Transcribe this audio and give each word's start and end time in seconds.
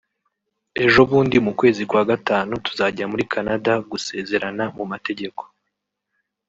ejobundi 0.83 1.37
mu 1.45 1.51
kwezi 1.59 1.83
kwa 1.89 2.01
Gatanu 2.09 2.51
tuzajya 2.65 3.05
muri 3.11 3.23
Canada 3.33 3.73
gusezerana 3.91 4.63
mu 4.77 4.83
mategeko 4.91 5.41